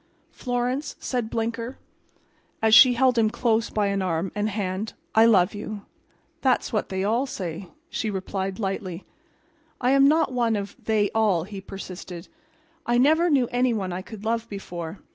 "Florence," 0.31 0.95
said 0.99 1.29
Blinker, 1.29 1.77
as 2.59 2.73
she 2.73 2.93
held 2.95 3.19
him 3.19 3.29
close 3.29 3.69
by 3.69 3.85
an 3.85 4.01
arm 4.01 4.31
and 4.33 4.49
hand, 4.49 4.93
"I 5.13 5.25
love 5.25 5.53
you." 5.53 5.85
"That's 6.41 6.73
what 6.73 6.89
they 6.89 7.03
all 7.03 7.27
say," 7.27 7.69
she 7.87 8.09
replied, 8.09 8.57
lightly. 8.57 9.05
"I 9.79 9.91
am 9.91 10.07
not 10.07 10.31
one 10.33 10.55
of 10.55 10.75
'they 10.83 11.11
all,'" 11.13 11.43
he 11.43 11.61
persisted. 11.61 12.29
"I 12.83 12.97
never 12.97 13.29
knew 13.29 13.47
any 13.51 13.75
one 13.75 13.93
I 13.93 14.01
could 14.01 14.25
love 14.25 14.49
before. 14.49 14.97